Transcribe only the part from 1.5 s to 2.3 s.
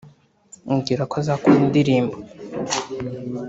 indirimbo